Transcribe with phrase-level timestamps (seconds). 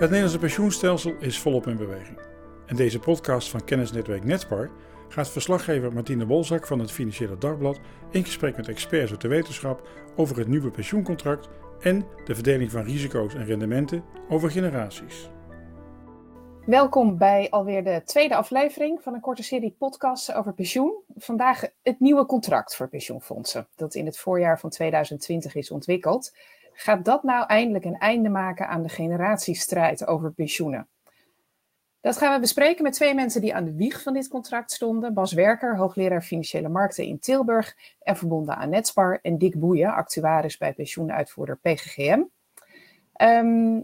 [0.00, 2.18] Het Nederlandse pensioenstelsel is volop in beweging.
[2.66, 4.70] En deze podcast van kennisnetwerk Netspar
[5.08, 7.80] gaat verslaggever Martine Bolzak van het Financiële Dagblad
[8.10, 11.48] in gesprek met experts uit de wetenschap over het nieuwe pensioencontract
[11.80, 15.30] en de verdeling van risico's en rendementen over generaties.
[16.66, 21.02] Welkom bij alweer de tweede aflevering van een korte serie podcasts over pensioen.
[21.16, 26.32] Vandaag het nieuwe contract voor pensioenfondsen, dat in het voorjaar van 2020 is ontwikkeld.
[26.72, 30.88] Gaat dat nou eindelijk een einde maken aan de generatiestrijd over pensioenen?
[32.00, 35.14] Dat gaan we bespreken met twee mensen die aan de wieg van dit contract stonden.
[35.14, 39.18] Bas Werker, hoogleraar financiële markten in Tilburg en verbonden aan Netspar.
[39.22, 42.22] En Dick Boeien, actuaris bij pensioenuitvoerder PGGM.
[43.12, 43.80] Ehm,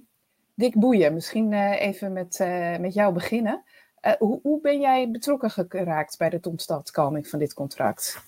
[0.55, 3.63] Dick Boeien, misschien uh, even met, uh, met jou beginnen.
[4.07, 8.25] Uh, hoe, hoe, ben jij betrokken geraakt bij de totstandkoming van dit contract?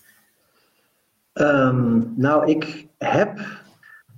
[1.33, 3.41] Um, nou, ik heb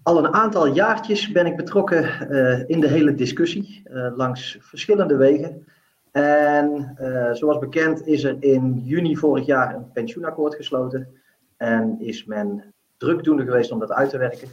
[0.03, 5.17] al een aantal jaartjes ben ik betrokken uh, in de hele discussie uh, langs verschillende
[5.17, 5.65] wegen.
[6.11, 11.09] En uh, zoals bekend is er in juni vorig jaar een pensioenakkoord gesloten.
[11.57, 14.49] En is men drukdoende geweest om dat uit te werken.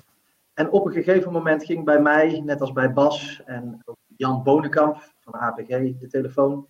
[0.53, 3.83] En op een gegeven moment ging bij mij, net als bij Bas en
[4.15, 5.67] Jan Bonenkamp van APG,
[5.99, 6.67] de telefoon.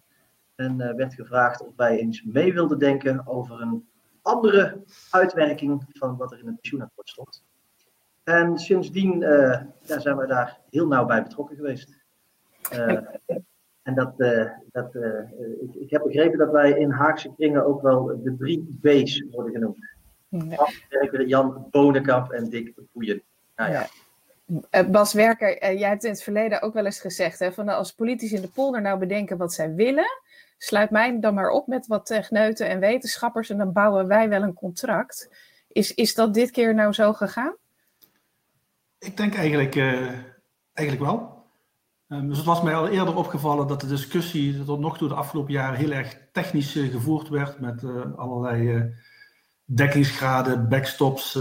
[0.55, 3.87] En werd gevraagd of wij eens mee wilden denken over een
[4.21, 7.46] andere uitwerking van wat er in het pensioenakkoord stond.
[8.27, 11.97] En sindsdien ja, zijn we daar heel nauw bij betrokken geweest.
[12.73, 12.97] Uh,
[13.81, 14.95] en dat, uh, dat,
[15.61, 19.53] ik, ik, heb begrepen dat wij in Haagse kringen ook wel de drie B's worden
[19.53, 19.77] genoemd.
[20.29, 20.69] Ja.
[21.25, 23.21] Jan Bonenkamp en Dick Boeien.
[23.55, 23.87] Nou, ja.
[24.83, 28.35] Bas Werker, jij hebt in het verleden ook wel eens gezegd: hè, van als politici
[28.35, 30.21] in de polder nou bedenken wat zij willen,
[30.57, 34.41] sluit mij dan maar op met wat techneuten en wetenschappers en dan bouwen wij wel
[34.41, 35.29] een contract.
[35.67, 37.55] Is, is dat dit keer nou zo gegaan?
[38.99, 40.09] Ik denk eigenlijk, uh,
[40.73, 41.45] eigenlijk wel.
[42.07, 45.13] Um, dus het was mij al eerder opgevallen dat de discussie tot nog toe de
[45.13, 48.91] afgelopen jaren heel erg technisch uh, gevoerd werd met uh, allerlei
[49.65, 51.39] dekkingsgraden, backstops,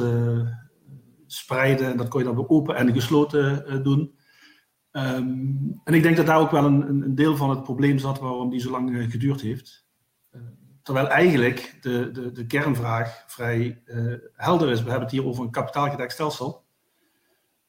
[1.27, 1.91] spreiden.
[1.91, 4.19] En dat kon je dan weer open en gesloten doen.
[4.93, 8.19] Um, en ik denk dat daar ook wel een, een, deel van het probleem zat
[8.19, 9.87] waarom die zo lang geduurd heeft.
[10.83, 13.83] terwijl eigenlijk de, de, de kernvraag vrij
[14.33, 14.83] helder is.
[14.83, 16.66] We hebben het hier over een kapitaalgedekt stelsel.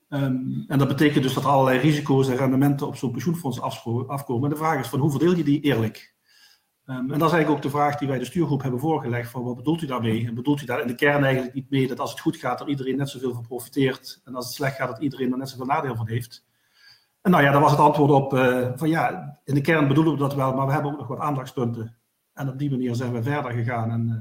[0.09, 4.43] Um, en dat betekent dus dat er allerlei risico's en rendementen op zo'n pensioenfonds afkomen.
[4.43, 6.15] En de vraag is van hoe verdeel je die eerlijk?
[6.85, 9.29] Um, en dat is eigenlijk ook de vraag die wij de stuurgroep hebben voorgelegd.
[9.29, 10.27] Van wat bedoelt u daarmee?
[10.27, 12.61] En bedoelt u daar in de kern eigenlijk niet mee dat als het goed gaat,
[12.61, 14.21] er iedereen net zoveel van profiteert.
[14.23, 16.45] En als het slecht gaat, dat iedereen er net zoveel nadeel van heeft?
[17.21, 20.13] En nou ja, daar was het antwoord op uh, van ja, in de kern bedoelen
[20.13, 21.97] we dat wel, maar we hebben ook nog wat aandachtspunten.
[22.33, 24.15] En op die manier zijn we verder gegaan en uh,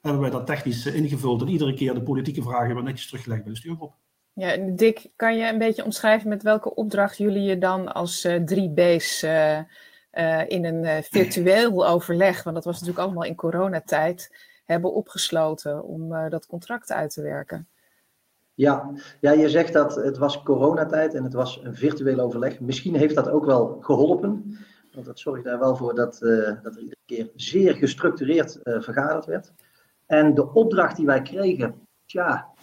[0.00, 1.42] hebben wij dat technisch ingevuld.
[1.42, 3.94] En iedere keer de politieke vragen weer netjes teruggelegd bij de stuurgroep.
[4.38, 8.42] Ja, Dick, kan je een beetje omschrijven met welke opdracht jullie je dan als uh,
[8.44, 9.58] drie B's uh,
[10.12, 14.34] uh, in een virtueel overleg, want dat was natuurlijk allemaal in coronatijd,
[14.64, 17.68] hebben opgesloten om dat contract uit te werken?
[18.54, 18.90] Ja,
[19.20, 22.60] ja, je zegt dat het was coronatijd en het was een virtueel overleg.
[22.60, 24.58] Misschien heeft dat ook wel geholpen,
[24.92, 26.18] want dat zorgt daar wel voor dat,
[26.62, 29.52] dat er iedere keer zeer gestructureerd vergaderd werd.
[30.06, 32.56] En de opdracht die wij kregen, tja,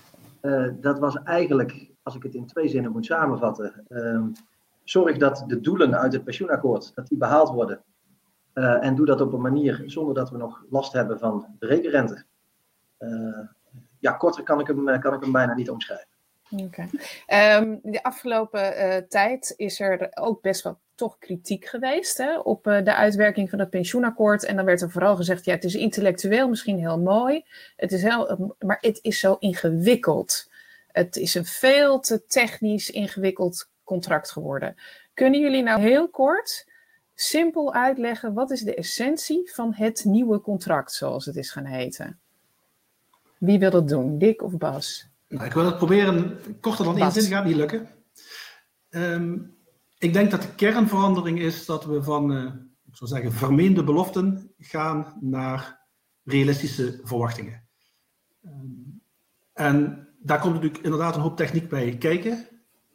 [0.45, 4.23] uh, dat was eigenlijk, als ik het in twee zinnen moet samenvatten, uh,
[4.83, 7.83] zorg dat de doelen uit het pensioenakkoord dat die behaald worden.
[8.53, 11.67] Uh, en doe dat op een manier zonder dat we nog last hebben van de
[11.67, 12.23] rekenrente.
[12.97, 13.39] Eh,
[13.99, 16.07] ja, korter kan ik, hem, kan ik hem bijna niet omschrijven.
[16.49, 16.81] Oké.
[17.61, 22.95] Um, de afgelopen tijd is er ook best wel toch kritiek geweest hè, op de
[22.95, 24.45] uitwerking van het pensioenakkoord.
[24.45, 27.45] En dan werd er vooral gezegd, ja, het is intellectueel misschien heel mooi,
[27.75, 30.49] het is heel, maar het is zo ingewikkeld.
[30.91, 34.75] Het is een veel te technisch ingewikkeld contract geworden.
[35.13, 36.67] Kunnen jullie nou heel kort,
[37.15, 42.19] simpel uitleggen, wat is de essentie van het nieuwe contract, zoals het is gaan heten?
[43.37, 45.07] Wie wil dat doen, Dick of Bas?
[45.27, 47.89] Nou, ik wil het proberen korter dan één zin, gaat niet lukken.
[48.89, 49.54] Um,
[49.97, 52.51] ik denk dat de kernverandering is dat we van, uh,
[52.91, 55.87] zeggen, vermeende beloften gaan naar
[56.23, 57.63] realistische verwachtingen.
[58.45, 59.01] Um,
[59.53, 62.47] en daar komt natuurlijk inderdaad een hoop techniek bij kijken.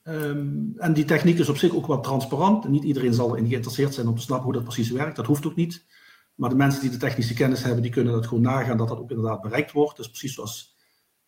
[0.02, 2.68] Um, en die techniek is op zich ook wat transparant.
[2.68, 5.16] Niet iedereen zal erin geïnteresseerd zijn om te snappen hoe dat precies werkt.
[5.16, 5.86] Dat hoeft ook niet.
[6.34, 8.98] Maar de mensen die de technische kennis hebben, die kunnen dat gewoon nagaan dat dat
[8.98, 9.96] ook inderdaad bereikt wordt.
[9.96, 10.76] Dus precies zoals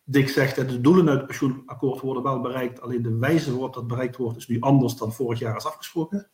[0.05, 3.87] Dick zegt, de doelen uit het pensioenakkoord worden wel bereikt, alleen de wijze waarop dat
[3.87, 6.27] bereikt wordt is nu anders dan vorig jaar is afgesproken.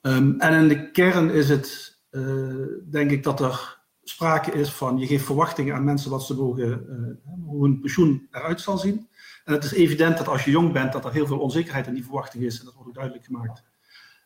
[0.00, 4.98] Um, en in de kern is het, uh, denk ik, dat er sprake is van
[4.98, 9.08] je geeft verwachtingen aan mensen wat ze mogen, uh, hoe hun pensioen eruit zal zien.
[9.44, 11.94] En het is evident dat als je jong bent, dat er heel veel onzekerheid in
[11.94, 12.58] die verwachting is.
[12.58, 13.64] En dat wordt ook duidelijk gemaakt.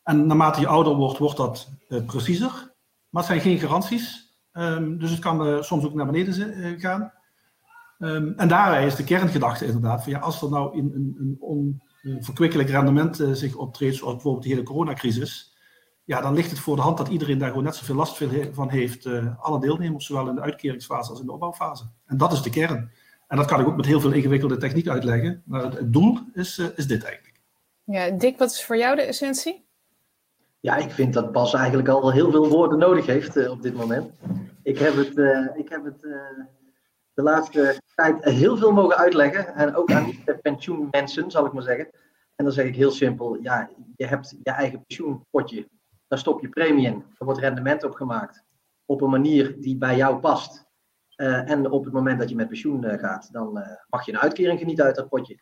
[0.04, 1.68] En naarmate je ouder wordt, wordt dat
[2.06, 2.72] preciezer.
[3.08, 4.34] Maar het zijn geen garanties.
[4.52, 7.12] Ehm, dus het kan soms ook naar beneden gaan.
[8.02, 11.36] Um, en daarbij is de kerngedachte inderdaad van ja, als er nou in een, een
[12.14, 15.56] onverkwikkelijk rendement zich optreedt, zoals bijvoorbeeld de hele coronacrisis,
[16.04, 18.70] ja, dan ligt het voor de hand dat iedereen daar gewoon net zoveel last van
[18.70, 19.08] heeft,
[19.38, 21.84] alle deelnemers, zowel in de uitkeringsfase als in de opbouwfase.
[22.06, 22.90] En dat is de kern.
[23.30, 25.42] En dat kan ik ook met heel veel ingewikkelde techniek uitleggen.
[25.44, 27.40] Maar het, doel is, uh, is dit eigenlijk.
[27.84, 29.64] Ja, Dick, wat is voor jou de essentie?
[30.60, 33.74] Ja, ik vind dat Bas eigenlijk al heel veel woorden nodig heeft uh, op dit
[33.74, 34.10] moment.
[34.62, 36.06] Ik heb het, uh, ik heb het
[37.20, 39.54] de laatste tijd heel veel mogen uitleggen.
[39.54, 41.90] En ook aan de pensioenmensen, zal ik maar zeggen.
[42.36, 45.68] En dan zeg ik heel simpel, ja, je hebt je eigen pensioenpotje.
[46.08, 47.04] Daar stop je premie in.
[47.18, 48.44] Er wordt rendement op gemaakt.
[48.84, 50.68] Op een manier die bij jou past.
[51.16, 54.12] Uh, en op het moment dat je met pensioen uh, gaat, dan uh, mag je
[54.12, 55.40] een uitkering genieten uit dat potje.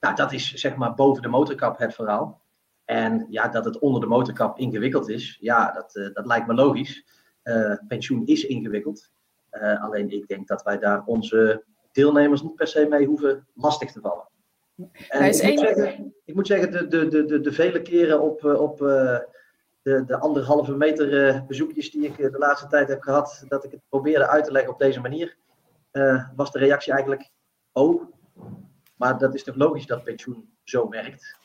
[0.00, 2.42] Nou, dat is zeg maar boven de motorkap het verhaal.
[2.84, 7.04] En ja, dat het onder de motorkap ingewikkeld is, ja, dat, dat lijkt me logisch.
[7.88, 9.10] pensioen is ingewikkeld.
[9.80, 14.00] Alleen ik denk dat wij daar onze deelnemers niet per se mee hoeven lastig te
[14.00, 14.28] vallen.
[15.08, 18.78] En ik, moet zeggen, ik, moet zeggen, de, de, de, de, vele keren op, op
[19.82, 23.70] de, de anderhalve meter uh, bezoekjes die ik de laatste tijd heb gehad, dat ik
[23.70, 25.36] het probeerde uit te leggen op deze manier,
[26.36, 27.30] was de reactie eigenlijk,
[27.72, 28.02] oh,
[28.96, 31.36] maar dat is toch logisch dat pensioen zo werkt.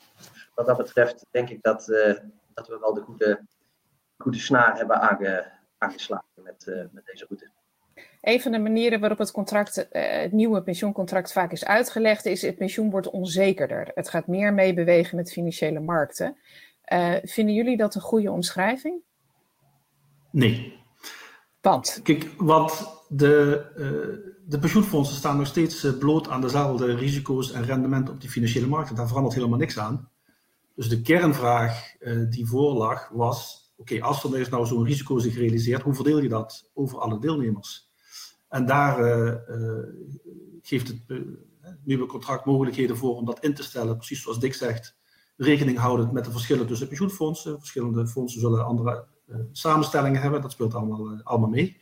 [0.54, 1.86] Wat dat betreft denk ik dat,
[2.54, 3.46] dat we wel de goede,
[4.16, 7.50] goede snaar hebben aange, aangeslagen met, met deze route.
[8.20, 12.56] Een van de manieren waarop het, contract, het nieuwe pensioencontract vaak is uitgelegd, is het
[12.56, 13.90] pensioen wordt onzekerder.
[13.94, 16.36] Het gaat meer meebewegen met financiële markten.
[16.92, 19.00] Uh, vinden jullie dat een goede omschrijving?
[20.30, 20.78] Nee.
[21.60, 22.00] Want?
[22.02, 28.14] Kijk, want de, uh, de pensioenfondsen staan nog steeds bloot aan dezelfde risico's en rendementen
[28.14, 28.96] op die financiële markten.
[28.96, 30.10] Daar verandert helemaal niks aan.
[30.74, 31.92] Dus de kernvraag
[32.30, 36.70] die voorlag was: oké, als er nou zo'n risico zich realiseert, hoe verdeel je dat
[36.74, 37.92] over alle deelnemers?
[38.48, 38.96] En daar
[40.62, 41.24] geeft het
[41.84, 44.96] nieuwe contract mogelijkheden voor om dat in te stellen, precies zoals Dick zegt
[45.36, 47.58] rekening houden met de verschillen tussen pensioenfondsen.
[47.58, 49.06] Verschillende fondsen zullen andere
[49.52, 51.80] samenstellingen hebben, dat speelt allemaal, allemaal mee.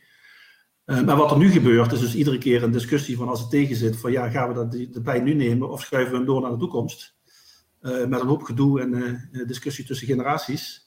[0.85, 3.75] Maar wat er nu gebeurt, is dus iedere keer een discussie van als het tegen
[3.75, 6.51] zit, van ja, gaan we dat erbij nu nemen of schuiven we hem door naar
[6.51, 7.15] de toekomst?
[7.83, 10.82] met een hoop gedoe en discussie tussen generaties.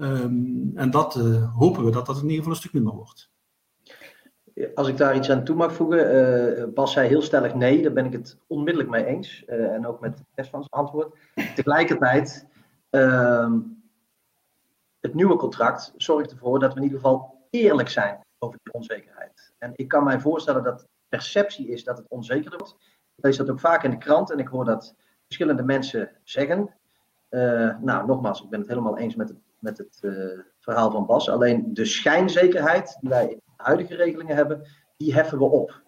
[0.00, 1.14] Um, en dat
[1.58, 3.30] hopen we dat dat in ieder geval een stuk minder wordt.
[4.74, 6.14] Als ik daar iets aan toe mag voegen,
[6.58, 9.44] uh, Bas zei heel stellig nee, daar ben ik het onmiddellijk mee eens.
[9.46, 11.16] Uh, en ook met rest van zijn antwoord.
[11.54, 12.46] Tegelijkertijd,
[12.90, 13.52] uh,
[15.00, 19.52] het nieuwe contract zorgt ervoor dat we in ieder geval eerlijk zijn over die onzekerheid.
[19.58, 22.76] En ik kan mij voorstellen dat perceptie is dat het onzekerder wordt.
[23.14, 24.94] Ik lees dat ook vaak in de krant en ik hoor dat
[25.24, 26.74] verschillende mensen zeggen.
[27.80, 29.98] Nou, nogmaals, ik ben het helemaal eens met het, met het
[30.60, 31.28] verhaal van Bas.
[31.28, 34.66] Alleen de schijnzekerheid die wij huidige regelingen hebben,
[34.96, 35.82] die heffen we op.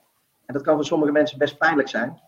[0.46, 2.20] En dat kan voor sommige mensen best pijnlijk zijn.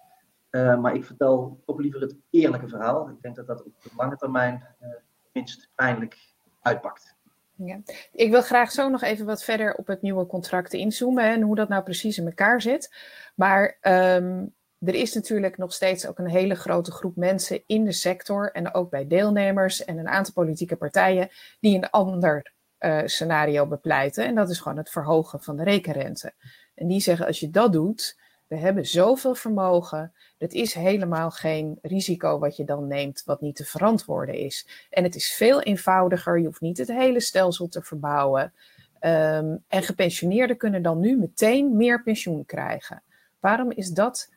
[0.51, 3.09] Uh, maar ik vertel ook liever het eerlijke verhaal.
[3.09, 4.89] Ik denk dat dat op de lange termijn uh,
[5.33, 6.19] minst pijnlijk
[6.63, 7.15] uitpakt.
[7.55, 7.81] Ja.
[8.13, 11.55] Ik wil graag zo nog even wat verder op het nieuwe contract inzoomen en hoe
[11.55, 12.95] dat nou precies in elkaar zit.
[13.35, 17.93] Maar um, er is natuurlijk nog steeds ook een hele grote groep mensen in de
[17.93, 21.29] sector en ook bij deelnemers en een aantal politieke partijen
[21.61, 24.25] die een ander uh, scenario bepleiten.
[24.27, 26.33] En dat is gewoon het verhogen van de rekenrente.
[26.75, 31.79] En die zeggen, als je dat doet, we hebben zoveel vermogen, het is helemaal geen
[31.83, 34.87] risico wat je dan neemt, wat niet te verantwoorden is.
[34.91, 38.53] En het is veel eenvoudiger, je hoeft niet het hele stelsel te verbouwen.
[39.01, 43.03] Um, en gepensioneerden kunnen dan nu meteen meer pensioen krijgen.
[43.41, 44.31] Waarom is dat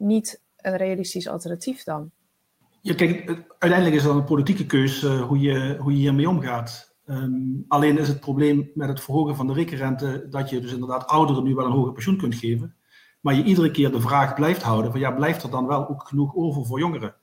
[0.00, 2.10] niet een realistisch alternatief dan?
[2.80, 3.28] Ja, kijk,
[3.58, 6.94] uiteindelijk is dat een politieke keus uh, hoe, je, hoe je hiermee omgaat.
[7.06, 11.06] Um, alleen is het probleem met het verhogen van de rekenrente dat je dus inderdaad
[11.06, 12.74] ouderen nu wel een hoger pensioen kunt geven.
[13.20, 16.08] Maar je iedere keer de vraag blijft houden van ja, blijft er dan wel ook
[16.08, 17.14] genoeg over voor jongeren?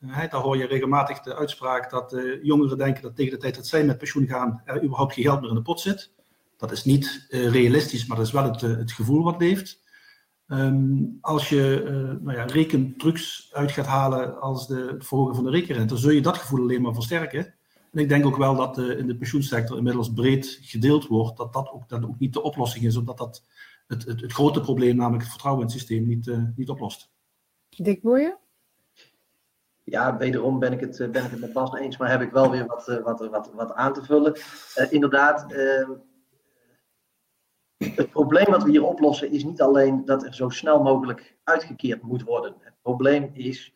[0.00, 3.54] Uh, daar hoor je regelmatig de uitspraak dat uh, jongeren denken dat tegen de tijd
[3.54, 6.12] dat zij met pensioen gaan er überhaupt geen geld meer in de pot zit.
[6.56, 9.84] Dat is niet realistisch, maar dat is wel het, het gevoel wat leeft.
[10.48, 11.82] Um, als je
[12.22, 16.22] nou ja, rekentrucs uit gaat halen als de, het verhogen van de rekenrente, zul je
[16.22, 17.54] dat gevoel alleen maar versterken.
[17.92, 21.52] En ik denk ook wel dat de, in de pensioensector inmiddels breed gedeeld wordt, dat
[21.52, 23.44] dat ook, dat ook niet de oplossing is, omdat dat
[23.86, 27.10] het, het, het grote probleem, namelijk het vertrouwen in het systeem, niet, uh, niet oplost.
[27.68, 28.38] Dick Boeien?
[29.84, 32.50] Ja, wederom ben ik, het, ben ik het met Bas eens, maar heb ik wel
[32.50, 34.36] weer wat, wat, wat, wat aan te vullen.
[34.78, 35.88] Uh, inderdaad, uh,
[37.76, 42.02] het probleem wat we hier oplossen is niet alleen dat er zo snel mogelijk uitgekeerd
[42.02, 42.54] moet worden.
[42.58, 43.72] Het probleem is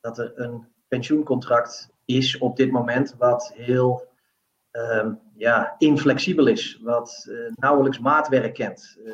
[0.00, 4.08] dat er een pensioencontract is op dit moment wat heel
[4.70, 9.12] ehm, ja, inflexibel is, wat uh, nauwelijks maatwerk kent, uh,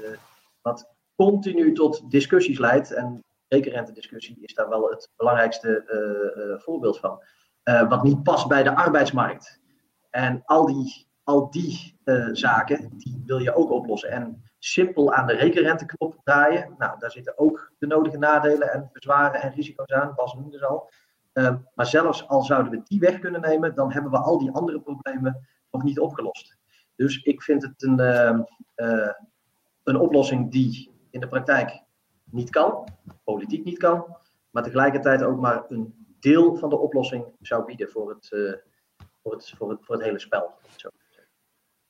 [0.63, 2.93] wat continu tot discussies leidt.
[2.93, 7.23] En rekenrentediscussie is daar wel het belangrijkste uh, voorbeeld van.
[7.89, 9.61] wat niet past bij de arbeidsmarkt.
[10.11, 11.99] En al die, al die
[12.33, 14.11] zaken, die wil je ook oplossen.
[14.11, 19.43] En simpel aan de rekenrenteknop draaien, nou, daar zitten ook de nodige nadelen en bezwaren
[19.43, 20.15] en risico's aan.
[20.15, 20.91] Bas noemde ze al.
[21.33, 24.51] Ehm, maar zelfs al zouden we die weg kunnen nemen, dan hebben we al die
[24.51, 26.57] andere problemen nog niet opgelost.
[26.97, 28.43] Dus ik vind het een, ehm,
[28.75, 29.13] eh,
[29.83, 31.83] een oplossing die in de praktijk
[32.25, 32.89] niet kan,
[33.25, 34.17] politiek niet kan,
[34.51, 38.53] maar tegelijkertijd ook maar een deel van de oplossing zou bieden voor het, uh,
[39.23, 40.55] voor het, voor het, voor het hele spel.
[40.77, 40.89] Zo.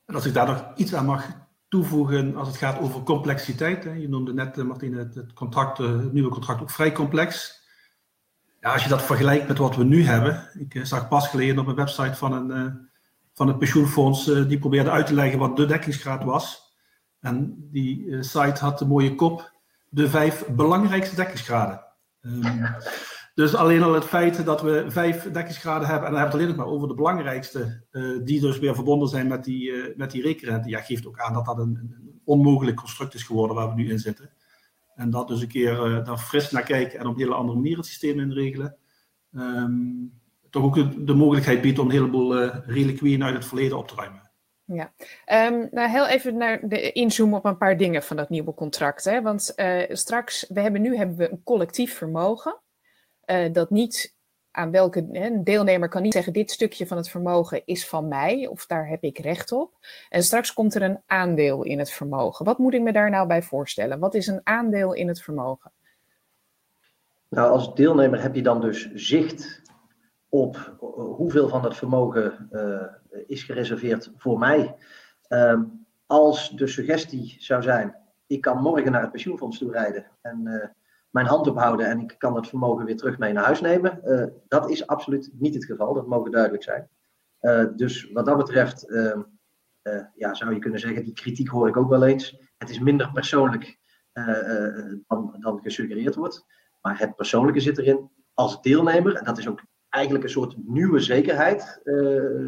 [0.05, 1.25] En als ik daar nog iets aan mag
[1.67, 3.83] toevoegen als het gaat over complexiteit.
[3.83, 3.91] Hè.
[3.91, 7.63] Je noemde net, uh, Martine, het, contract, het nieuwe contract ook vrij complex.
[8.61, 10.49] Ja, als je dat vergelijkt met wat we nu hebben.
[10.59, 12.89] Ik zag pas geleden op een website van een
[13.33, 16.75] van het pensioenfonds, die probeerde uit te leggen wat de dekkingsgraad was.
[17.19, 19.51] En die site had de mooie kop,
[19.89, 21.83] de vijf belangrijkste dekkingsgraden.
[22.21, 22.75] Um,
[23.35, 26.47] dus alleen al het feit dat we vijf dekkingsgraden hebben, en dan hebben we het
[26.47, 30.11] alleen nog maar over de belangrijkste, uh, die dus weer verbonden zijn met die, met
[30.11, 33.75] die rekenrente, ja, geeft ook aan dat dat een, onmogelijk construct is geworden waar we
[33.75, 34.29] nu in zitten.
[34.95, 37.77] En dat dus een keer daar fris naar kijken en op een hele andere manier
[37.77, 38.75] het systeem inregelen.
[39.31, 40.13] Um,
[40.49, 43.95] toch ook de mogelijkheid biedt om een heleboel uh, reliquieën uit het verleden op te
[43.95, 44.31] ruimen.
[44.63, 44.93] Ja,
[45.51, 49.03] um, nou heel even naar de inzoomen op een paar dingen van dat nieuwe contract.
[49.03, 49.21] Hè?
[49.21, 52.59] Want uh, straks, we hebben nu hebben we een collectief vermogen.
[53.25, 54.15] Uh, dat niet
[54.51, 58.47] aan welke een deelnemer kan niet zeggen: dit stukje van het vermogen is van mij
[58.47, 59.73] of daar heb ik recht op.
[60.09, 62.45] En straks komt er een aandeel in het vermogen.
[62.45, 63.99] Wat moet ik me daar nou bij voorstellen?
[63.99, 65.71] Wat is een aandeel in het vermogen?
[67.29, 69.61] Nou, als deelnemer heb je dan dus zicht
[70.29, 74.75] op eh, hoeveel van het vermogen uh, is gereserveerd voor mij.
[75.29, 77.95] Um, als de suggestie zou zijn,
[78.27, 80.65] ik kan morgen naar het pensioenfonds toe rijden en uh,
[81.15, 84.01] mijn hand ophouden en ik kan het vermogen weer terug mee naar huis nemen.
[84.03, 86.89] Uh, dat is absoluut niet het geval, dat mogen duidelijk zijn.
[87.75, 89.21] dus wat dat betreft, ehm,
[90.15, 92.39] ja, zou je kunnen zeggen, die kritiek hoor ik ook wel eens.
[92.57, 93.79] Het is minder persoonlijk
[95.07, 96.45] dan, dan gesuggereerd wordt.
[96.81, 100.99] Maar het persoonlijke zit erin als deelnemer, en dat is ook eigenlijk een soort nieuwe
[100.99, 101.81] zekerheid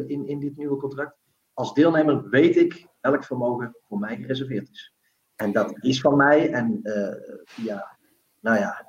[0.06, 1.16] in, in dit nieuwe contract.
[1.52, 4.94] Als deelnemer weet ik welk vermogen voor mij gereserveerd is.
[5.36, 6.52] En dat is van mij.
[6.52, 6.80] En
[7.56, 7.97] ja,
[8.40, 8.86] nou ja,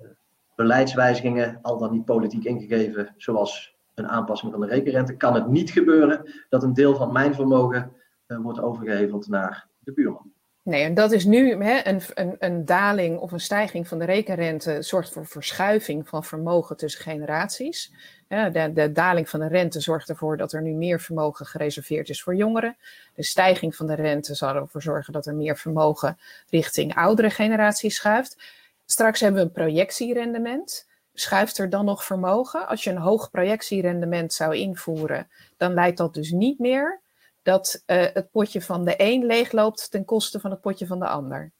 [0.00, 0.08] uh,
[0.54, 5.70] beleidswijzigingen, al dan niet politiek ingegeven, zoals een aanpassing van de rekenrente, kan het niet
[5.70, 7.92] gebeuren dat een deel van mijn vermogen
[8.26, 10.33] wordt overgeheveld naar de buurman.
[10.64, 14.04] Nee, en dat is nu hè, een, een, een daling of een stijging van de
[14.04, 17.92] rekenrente zorgt voor verschuiving van vermogen tussen generaties.
[18.28, 22.22] de, de, daling van de rente zorgt ervoor dat er nu meer vermogen gereserveerd is
[22.22, 22.76] voor jongeren.
[23.14, 26.18] De stijging van de rente zal ervoor zorgen dat er meer vermogen
[26.50, 28.42] richting oudere generaties schuift.
[28.84, 30.88] Straks hebben we een projectierendement.
[31.14, 32.68] Schuift er dan nog vermogen?
[32.68, 37.02] Als je een hoog projectierendement zou invoeren, dan leidt dat dus niet meer
[37.44, 41.06] dat uh, het potje van de een leegloopt ten koste van het potje van de
[41.06, 41.52] ander.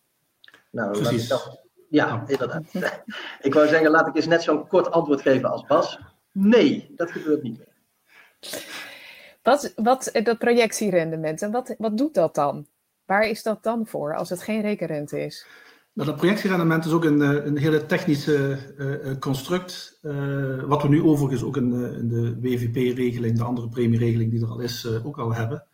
[0.71, 1.29] Nou, Precies.
[1.29, 2.65] Dat, ja, inderdaad.
[3.41, 5.99] ik wou zeggen, laat ik eens net zo'n kort antwoord geven als Bas.
[6.33, 7.73] Nee, dat gebeurt niet meer.
[9.43, 12.67] Wat, wat dat projectierendement, en wat, wat doet dat dan?
[13.05, 15.47] Waar is dat dan voor als het geen rekenrente is?
[15.93, 19.99] Nou, dat projectierendement is ook een, eh, een hele technische uh, construct.
[20.03, 24.43] Uh, wat we nu overigens ook in de, in de WVP-regeling, de andere premieregeling die
[24.43, 25.67] er al is, ook al hebben.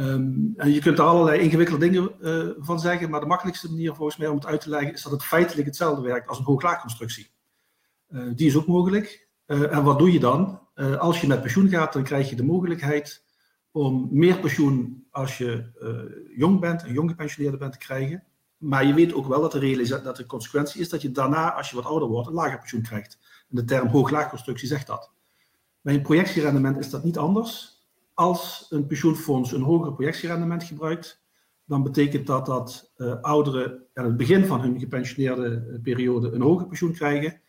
[0.00, 3.94] Um, en je kunt er allerlei ingewikkelde dingen uh, van zeggen, maar de makkelijkste manier
[3.94, 6.44] volgens mij om het uit te leggen is dat het feitelijk hetzelfde werkt als een
[6.44, 7.30] hooglaagconstructie.
[8.10, 9.28] Uh, die is ook mogelijk.
[9.46, 10.68] Uh, en wat doe je dan?
[10.98, 13.24] als je met pensioen gaat, dan krijg je de mogelijkheid
[13.70, 15.70] om meer pensioen als je
[16.36, 18.24] jong bent, een jong gepensioneerde bent, te krijgen.
[18.56, 21.70] Maar je weet ook wel dat de, dat de consequentie is dat je daarna, als
[21.70, 23.18] je wat ouder wordt, een lager pensioen krijgt.
[23.50, 25.10] En de term hooglaagconstructie zegt dat.
[25.80, 27.79] Bij een projectierendement is dat niet anders
[28.20, 31.22] als een pensioenfonds een hoger projectierendement gebruikt,
[31.64, 36.40] dan betekent dat dat uh, ouderen aan het begin van hun gepensioneerde eh, periode een
[36.40, 37.40] hoger pensioen krijgen,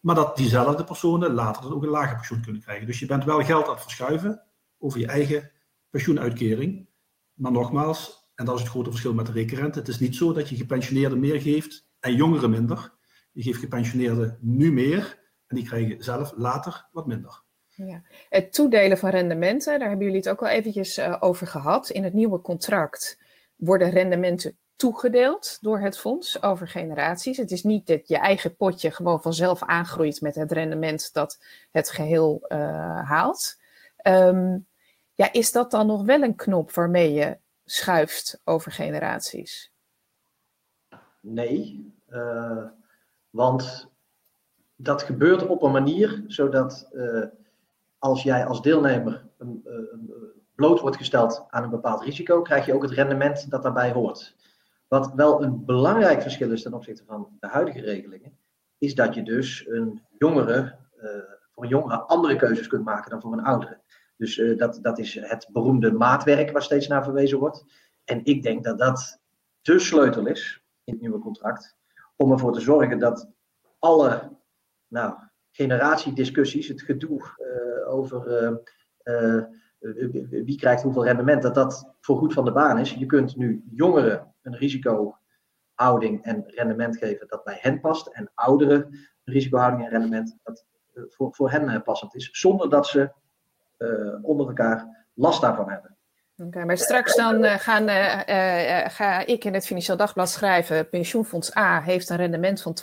[0.00, 2.86] maar dat diezelfde personen later dan ook een lager pensioen kunnen krijgen.
[2.86, 4.42] Dus je bent wel geld aan het verschuiven
[4.78, 5.50] over je eigen
[5.90, 6.88] pensioenuitkering.
[7.34, 10.32] Maar nogmaals, en dat is het grote verschil met de rekenrente, het is niet zo
[10.32, 12.92] dat je gepensioneerden meer geeft en jongeren minder.
[13.32, 17.41] Je geeft gepensioneerden nu meer en die krijgen zelf later wat minder.
[17.86, 18.02] Ja.
[18.28, 21.90] Het toedelen van rendementen, daar hebben jullie het ook al eventjes uh, over gehad.
[21.90, 23.18] In het nieuwe contract
[23.56, 27.36] worden rendementen toegedeeld door het fonds over generaties.
[27.36, 31.90] Het is niet dat je eigen potje gewoon vanzelf aangroeit met het rendement dat het
[31.90, 32.58] geheel uh,
[33.08, 33.60] haalt.
[34.06, 34.66] Um,
[35.14, 39.72] ja, is dat dan nog wel een knop waarmee je schuift over generaties?
[41.20, 42.64] Nee, uh,
[43.30, 43.88] want
[44.76, 46.88] dat gebeurt op een manier zodat
[48.02, 49.64] als jij als deelnemer een,
[50.54, 54.36] bloot wordt gesteld aan een bepaald risico, krijg je ook het rendement dat daarbij hoort.
[54.88, 58.38] Wat wel een belangrijk verschil is ten opzichte van de huidige regelingen,
[58.78, 61.04] is dat je dus een jongere, uh,
[61.50, 63.80] voor een jongere andere keuzes kunt maken dan voor een oudere.
[64.16, 67.64] Dus dat, dat is het beroemde maatwerk waar steeds naar verwezen wordt.
[68.04, 69.20] En ik denk dat dat
[69.60, 71.76] de sleutel is in het nieuwe contract,
[72.16, 73.28] om ervoor te zorgen dat
[73.78, 74.36] alle
[74.88, 75.14] nou,
[75.52, 78.60] generatiediscussies, het gedoe uh, over
[80.28, 82.94] wie krijgt hoeveel rendement, dat dat voor goed van de baan is.
[82.94, 88.06] Je kunt nu jongeren een risicohouding en rendement geven dat bij hen past.
[88.06, 88.84] En ouderen
[89.24, 92.28] een risicohouding en rendement dat voor, voor hen passend is.
[92.32, 93.10] Zonder dat ze
[94.22, 95.96] onder elkaar last daarvan hebben.
[96.36, 97.88] Oké, maar straks dan gaan,
[98.90, 102.76] ga ik in het Financieel Dagblad schrijven: Pensioenfonds A heeft een rendement van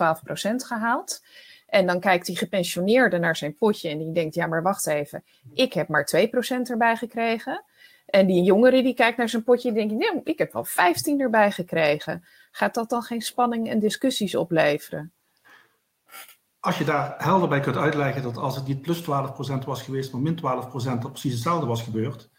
[0.51, 1.21] 12% gehaald.
[1.69, 5.23] En dan kijkt die gepensioneerde naar zijn potje en die denkt: ja, maar wacht even,
[5.53, 7.63] ik heb maar 2% erbij gekregen.
[8.05, 11.21] En die jongere die kijkt naar zijn potje en denkt: nee, ik heb wel 15
[11.21, 12.25] erbij gekregen.
[12.51, 15.13] Gaat dat dan geen spanning en discussies opleveren?
[16.59, 19.05] Als je daar helder bij kunt uitleggen dat als het niet plus 12%
[19.65, 22.29] was geweest, maar min 12% dat precies hetzelfde was gebeurd,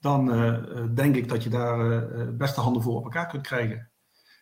[0.00, 3.46] dan uh, denk ik dat je daar uh, best de handen voor op elkaar kunt
[3.46, 3.90] krijgen.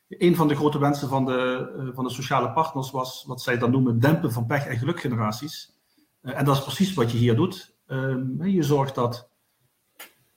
[0.08, 3.58] Een van de grote wensen van de, uh, van de sociale partners was wat zij
[3.58, 5.78] dan noemen dempen van pech- en gelukgeneraties.
[6.22, 7.76] Uh, en dat is precies wat je hier doet.
[7.86, 9.30] Uh, je zorgt dat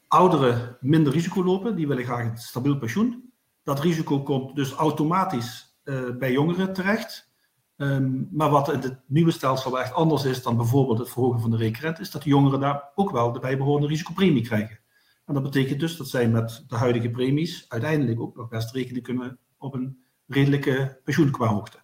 [0.07, 3.31] ouderen minder risico lopen, die willen graag een stabiel pensioen.
[3.63, 7.27] Dat risico komt dus automatisch uh, bij jongeren terecht.
[7.75, 11.39] Um, maar wat in het nieuwe stelsel wel echt anders is dan bijvoorbeeld het verhogen
[11.39, 14.79] van de recurrent, is dat jongeren daar ook wel de bijbehorende risicopremie krijgen.
[15.25, 19.03] En dat betekent dus dat zij met de huidige premies uiteindelijk ook nog best rekening
[19.03, 21.77] kunnen op een redelijke pensioen qua hoogte.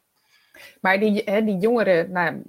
[0.82, 2.42] Maar die, hè, die jongeren, nou,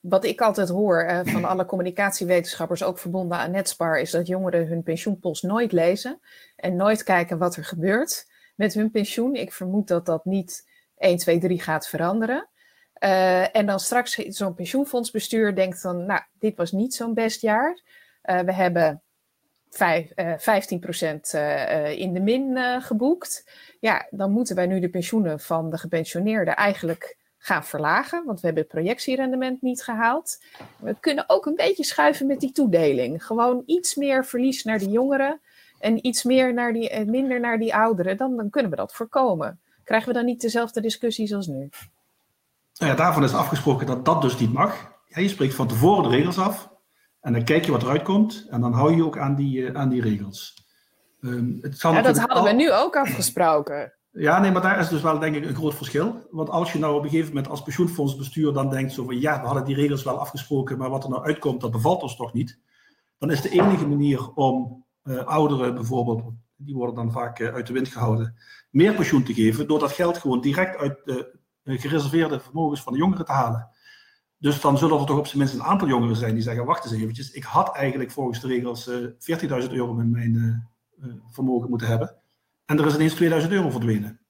[0.00, 4.66] wat ik altijd hoor uh, van alle communicatiewetenschappers, ook verbonden aan Netspar, is dat jongeren
[4.66, 6.20] hun pensioenpost nooit lezen
[6.56, 9.34] en nooit kijken wat er gebeurt met hun pensioen.
[9.34, 12.48] Ik vermoed dat dat niet 1, 2, 3 gaat veranderen.
[13.04, 17.80] Uh, en dan straks zo'n pensioenfondsbestuur denkt dan, nou, dit was niet zo'n best jaar.
[18.24, 19.02] Uh, we hebben
[19.70, 21.34] vijf, uh, 15%
[21.96, 23.50] in de min geboekt.
[23.80, 28.46] Ja, dan moeten wij nu de pensioenen van de gepensioneerden eigenlijk gaan verlagen, want we
[28.46, 30.42] hebben het projectierendement niet gehaald.
[30.76, 33.24] We kunnen ook een beetje schuiven met die toedeling.
[33.24, 35.40] Gewoon iets meer verlies naar de jongeren
[35.78, 38.16] en iets meer naar die, minder naar die ouderen.
[38.16, 39.60] Dan, dan kunnen we dat voorkomen.
[39.84, 41.68] Krijgen we dan niet dezelfde discussies als nu?
[42.78, 44.92] Nou ja, daarvan is afgesproken dat dat dus niet mag.
[45.06, 46.70] Ja, je spreekt van tevoren de regels af
[47.20, 49.74] en dan kijk je wat eruit komt en dan hou je ook aan die, uh,
[49.74, 50.68] aan die regels.
[51.20, 52.44] Um, het ja, dat hadden al...
[52.44, 53.92] we nu ook afgesproken.
[54.12, 56.26] Ja, nee, maar daar is dus wel denk ik een groot verschil.
[56.30, 59.40] Want als je nou op een gegeven moment als pensioenfondsbestuur dan denkt zo van ja,
[59.40, 62.32] we hadden die regels wel afgesproken, maar wat er nou uitkomt, dat bevalt ons toch
[62.32, 62.58] niet.
[63.18, 66.22] Dan is de enige manier om uh, ouderen bijvoorbeeld,
[66.56, 68.36] die worden dan vaak uh, uit de wind gehouden,
[68.70, 72.98] meer pensioen te geven, door dat geld gewoon direct uit de gereserveerde vermogens van de
[72.98, 73.68] jongeren te halen.
[74.40, 76.84] Dus dan zullen er toch op zijn minst een aantal jongeren zijn die zeggen: Wacht
[76.84, 80.34] eens eventjes, ik had eigenlijk volgens de regels uh, 40.000 euro in mijn
[80.98, 82.16] uh, vermogen moeten hebben.
[82.64, 84.20] En er is ineens 2000 euro verdwenen.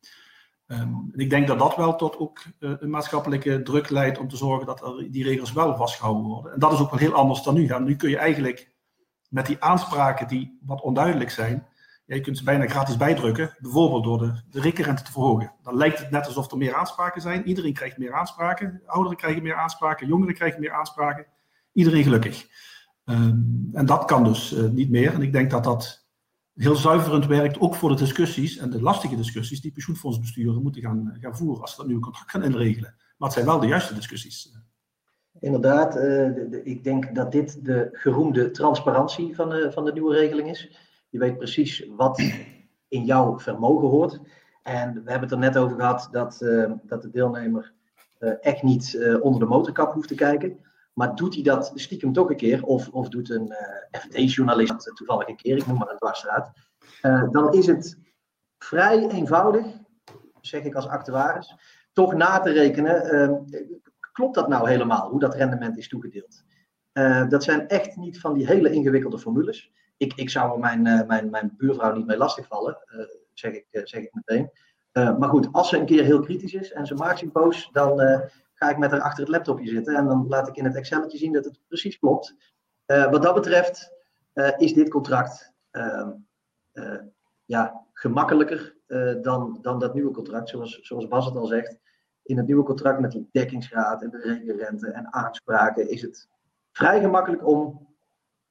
[0.66, 4.66] Um, ik denk dat dat wel tot ook een maatschappelijke druk leidt om te zorgen
[4.66, 6.52] dat die regels wel vastgehouden worden.
[6.52, 7.66] En dat is ook wel heel anders dan nu.
[7.66, 8.72] Ja, nu kun je eigenlijk
[9.28, 11.66] met die aanspraken die wat onduidelijk zijn,
[12.16, 15.52] je kunt ze bijna gratis bijdrukken, bijvoorbeeld door de, de rekenrente te verhogen.
[15.62, 17.48] Dan lijkt het net alsof er meer aanspraken zijn.
[17.48, 18.82] Iedereen krijgt meer aanspraken.
[18.86, 21.26] Ouderen krijgen meer aanspraken, jongeren krijgen meer aanspraken.
[21.72, 22.46] Iedereen gelukkig.
[23.04, 25.14] Um, en dat kan dus uh, niet meer.
[25.14, 26.06] En ik denk dat dat
[26.54, 31.16] heel zuiverend werkt, ook voor de discussies en de lastige discussies die pensioenfondsbesturen moeten gaan,
[31.20, 32.94] gaan voeren als ze dat nieuwe contract gaan inregelen.
[33.16, 34.58] Maar het zijn wel de juiste discussies.
[35.40, 39.92] Inderdaad, uh, de, de, ik denk dat dit de geroemde transparantie van de, van de
[39.92, 40.88] nieuwe regeling is.
[41.10, 42.22] Je weet precies wat
[42.88, 44.20] in jouw vermogen hoort.
[44.62, 47.72] En we hebben het er net over gehad dat, uh, dat de deelnemer
[48.18, 50.64] uh, echt niet uh, onder de motorkap hoeft te kijken.
[50.92, 53.54] Maar doet hij dat stiekem toch een keer, of, of doet een
[53.90, 56.52] FD-journalist toevallig een keer, ik noem maar een dwarsstraat,
[57.30, 57.98] dan is het
[58.58, 59.66] vrij eenvoudig,
[60.40, 61.54] zeg ik als actuaris,
[61.92, 63.44] toch na te rekenen,
[64.12, 66.44] klopt dat nou helemaal, hoe dat rendement is toegedeeld?
[67.28, 71.06] dat zijn echt niet van die hele ingewikkelde formules ik, ik zou er mijn, uh,
[71.06, 74.50] mijn, mijn buurvrouw niet mee lastigvallen, uh, zeg, ik, uh, zeg ik meteen.
[74.92, 77.98] maar goed, als ze een keer heel kritisch is en ze maakt zich boos, dan
[78.54, 81.18] ga ik met haar achter het laptopje zitten en dan laat ik in het Excelletje
[81.18, 82.34] zien dat het precies klopt.
[82.86, 83.92] wat dat betreft
[84.56, 86.10] is dit contract ehm,
[87.44, 88.76] ja, gemakkelijker
[89.22, 91.78] dan, dan dat nieuwe contract, zoals, zoals Bas het al zegt
[92.22, 96.28] in het nieuwe contract met die dekkingsgraad en de rekenrente en aanspraken is het
[96.72, 97.88] vrij gemakkelijk om,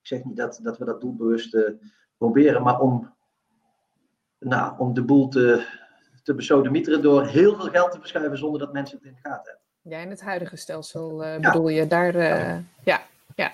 [0.09, 1.69] zeg niet dat, dat we dat doelbewust uh,
[2.17, 3.13] proberen, maar om,
[4.39, 5.65] nou, om de boel te,
[6.23, 9.51] te besodemieteren door heel veel geld te verschuiven zonder dat mensen het in de gaten
[9.51, 9.97] hebben.
[9.97, 13.01] Ja, in het huidige stelsel uh, bedoel je, daar, uh, ja,
[13.35, 13.51] ja.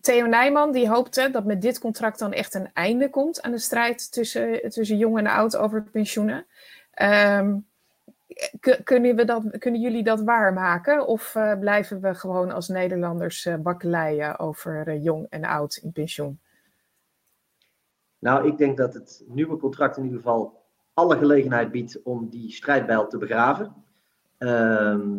[0.00, 3.58] Theo Nijman die hoopte dat met dit contract dan echt een einde komt aan de
[3.58, 6.46] strijd tussen, tussen jong en oud over pensioenen.
[7.02, 7.69] Um,
[8.84, 11.06] kunnen, we dat, kunnen jullie dat waarmaken?
[11.06, 16.40] Of uh, blijven we gewoon als Nederlanders uh, bakkeleien over jong en oud in pensioen?
[18.18, 20.62] Nou, ik denk dat het nieuwe contract in ieder geval
[20.94, 23.74] alle gelegenheid biedt om die strijdbijl te begraven.
[24.38, 25.18] Ehm,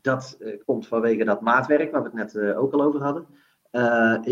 [0.00, 3.26] dat komt vanwege dat maatwerk waar we het net ook al over hadden.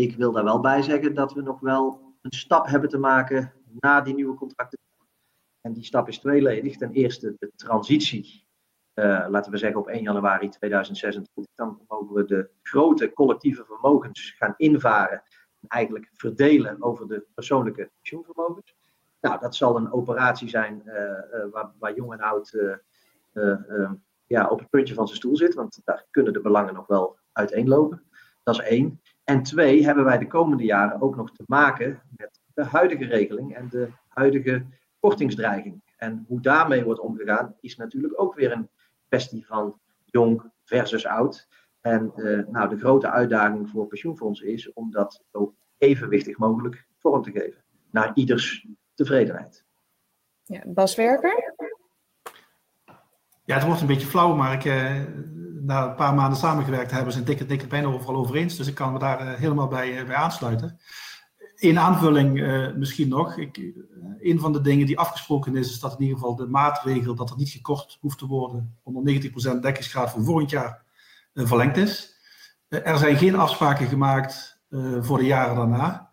[0.01, 3.53] ik wil daar wel bij zeggen dat we nog wel een stap hebben te maken
[3.79, 4.79] na die nieuwe contracten
[5.67, 6.77] en die stap is tweeledig.
[6.77, 8.45] Ten eerste de transitie,
[8.95, 11.55] uh, laten we zeggen op 1 januari 2026.
[11.55, 15.23] Dan mogen we de grote collectieve vermogens gaan invaren.
[15.59, 18.75] En eigenlijk verdelen over de persoonlijke pensioenvermogens.
[19.21, 22.57] Nou, dat zal een operatie zijn uh, uh, waar, waar, jong en oud
[24.27, 25.53] ja, op het puntje van zijn stoel zit.
[25.53, 28.03] Want daar kunnen de belangen nog wel uiteenlopen.
[28.43, 29.01] Dat is één.
[29.23, 33.55] En twee, hebben wij de komende jaren ook nog te maken met de huidige regeling
[33.55, 34.65] en de huidige
[34.99, 35.81] kortingsdreiging.
[35.97, 38.69] En hoe daarmee wordt omgegaan, is natuurlijk ook weer een
[39.07, 41.47] kwestie van jong versus oud.
[41.81, 47.21] En uh, nou, de grote uitdaging voor pensioenfondsen is om dat zo evenwichtig mogelijk vorm
[47.21, 47.63] te geven.
[47.91, 49.65] Naar ieders tevredenheid.
[50.43, 51.55] Ja, Bas Werker?
[53.43, 55.03] Ja, het wordt een beetje flauw, maar ik, eh,
[55.61, 58.57] na een paar maanden samengewerkt hebben, zijn dikke, dikke bijna overal over eens.
[58.57, 60.79] Dus ik kan me daar uh, helemaal bij, bij aansluiten
[61.57, 63.37] in aanvulling uh, misschien nog.
[63.37, 63.75] Ik, uh,
[64.19, 67.29] een van de dingen die afgesproken is, is dat in ieder geval de maatregel dat
[67.29, 69.21] er niet gekort hoeft te worden onder
[69.57, 70.83] 90% dekkingsgraad voor volgend jaar
[71.33, 72.15] uh, verlengd is.
[72.67, 74.55] er zijn geen afspraken gemaakt
[74.99, 76.11] voor de jaren daarna.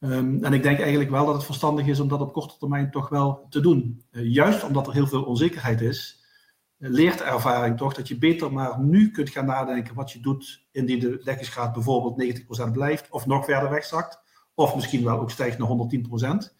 [0.00, 2.90] Um, en ik denk eigenlijk wel dat het verstandig is om dat op korte termijn
[2.90, 4.04] toch wel te doen.
[4.10, 6.24] juist omdat er heel veel onzekerheid is,
[6.76, 10.98] leert ervaring toch dat je beter maar nu kunt gaan nadenken wat je doet indien
[10.98, 14.26] de dekkingsgraad bijvoorbeeld 90% blijft of nog verder wegzakt
[14.58, 16.54] of misschien wel ook stijgt naar 110%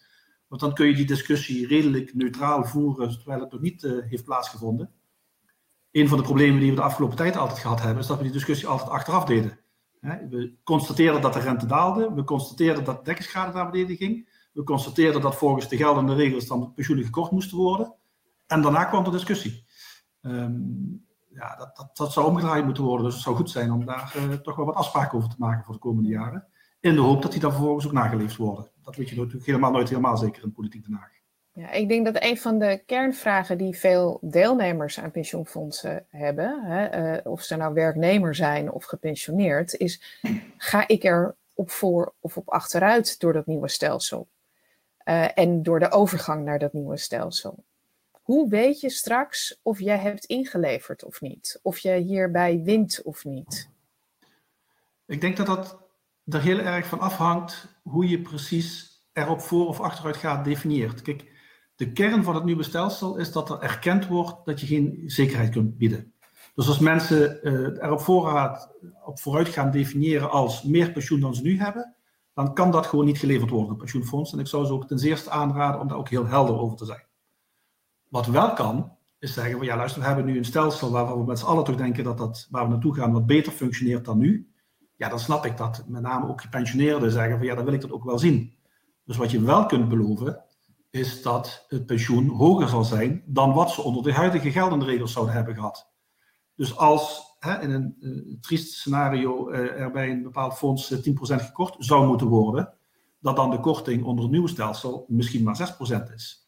[0.47, 4.23] Want dan kun je die discussie redelijk neutraal voeren, terwijl het nog niet uh, heeft
[4.23, 4.91] plaatsgevonden.
[5.91, 8.23] Een van de problemen die we de afgelopen tijd altijd gehad hebben, is dat we
[8.23, 9.59] die discussie altijd achteraf deden.
[10.29, 14.63] We constateerden dat de rente daalde, we constateerden dat de dekkingsschade naar beneden ging, we
[14.63, 17.95] constateerden dat volgens de geldende regels dan pensioenen gekort moesten worden.
[18.47, 19.65] En daarna kwam de discussie.
[20.21, 23.85] Um, ja, dat, dat, dat, zou omgedraaid moeten worden, dus het zou goed zijn om
[23.85, 26.47] daar uh, toch wel wat afspraken over te maken voor de komende jaren.
[26.79, 28.71] In de hoop dat die dan vervolgens ook nageleefd worden.
[28.83, 31.17] Dat weet je natuurlijk helemaal nooit helemaal zeker in politiek Den Haag.
[31.51, 37.15] Ja, ik denk dat een van de kernvragen die veel deelnemers aan pensioenfondsen hebben, hè,
[37.17, 40.19] uh, of ze nou werknemer zijn of gepensioneerd, is:
[40.57, 44.27] ga ik er op voor of op achteruit door dat nieuwe stelsel?
[45.05, 47.63] Uh, en door de overgang naar dat nieuwe stelsel.
[48.21, 51.59] Hoe weet je straks of jij hebt ingeleverd of niet?
[51.61, 53.69] Of je hierbij wint of niet?
[55.05, 55.77] Ik denk dat dat
[56.29, 61.01] er heel erg van afhangt hoe je precies erop voor of achteruit gaat definieert.
[61.01, 61.31] Kijk,
[61.75, 65.49] de kern van het nieuwe stelsel is dat er erkend wordt dat je geen zekerheid
[65.49, 66.13] kunt bieden.
[66.55, 68.07] Dus als mensen uh, erop
[69.05, 71.95] op vooruit gaan definiëren als meer pensioen dan ze nu hebben,
[72.33, 74.33] dan kan dat gewoon niet geleverd worden, het pensioenfonds.
[74.33, 76.85] En ik zou ze ook ten zeerste aanraden om daar ook heel helder over te
[76.85, 77.05] zijn.
[78.09, 81.23] Wat wel kan, is zeggen, van, ja luister, we hebben nu een stelsel waar we
[81.23, 84.17] met z'n allen toch denken dat dat waar we naartoe gaan wat beter functioneert dan
[84.17, 84.51] nu
[84.99, 87.81] ja, dan snap ik dat met name ook gepensioneerden zeggen van ja, dan wil ik
[87.81, 88.53] dat ook wel zien.
[89.03, 90.43] Dus wat je wel kunt beloven,
[90.89, 95.11] is dat het pensioen hoger zal zijn dan wat ze onder de huidige geldende regels
[95.11, 95.91] zouden hebben gehad.
[96.55, 100.97] Dus als hè, in een uh, triest scenario uh, er bij een bepaald fonds uh,
[100.97, 102.73] 10% gekort zou moeten worden,
[103.19, 105.75] dat dan de korting onder het nieuwe stelsel misschien maar
[106.09, 106.47] 6% is.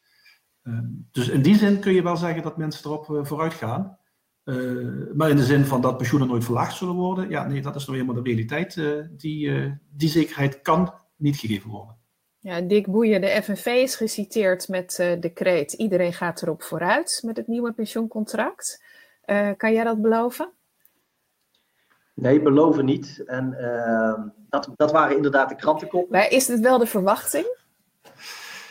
[0.64, 3.98] Ehm, dus in die zin kun je wel zeggen dat mensen erop vooruit gaan.
[4.46, 7.76] Uh, maar in de zin van dat pensioenen nooit verlaagd zullen worden, ja, nee, dat
[7.76, 8.76] is nou helemaal de realiteit.
[8.76, 11.98] Uh, die, uh, die zekerheid kan niet gegeven worden.
[12.40, 17.38] Ja, Dick Boeien, de FNV is geciteerd met de kreet: iedereen gaat erop vooruit met
[17.38, 18.84] het nieuwe pensioencontract.
[19.58, 20.52] kan jij dat beloven?
[22.14, 23.24] Nee, beloven niet.
[23.26, 23.56] En
[24.50, 26.12] dat, dat waren inderdaad de krantenkoppen.
[26.12, 27.60] Maar is het wel de verwachting?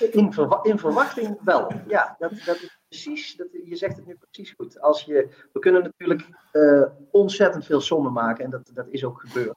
[0.00, 0.32] In,
[0.62, 1.72] in verwachting wel.
[1.86, 4.80] Ja, dat, dat is precies, dat, je zegt het nu precies goed.
[4.80, 9.20] Als je, we kunnen natuurlijk uh, ontzettend veel sommen maken en dat, dat is ook
[9.20, 9.56] gebeurd.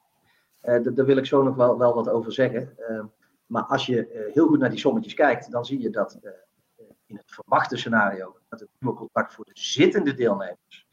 [0.64, 2.76] Uh, daar wil ik zo nog wel, wel wat over zeggen.
[2.90, 3.04] Uh,
[3.46, 6.20] maar als je heel goed naar die sommetjes kijkt, dan zie je dat
[7.06, 10.88] in het verwachte scenario dat het nieuwe contract voor de zittende deelnemers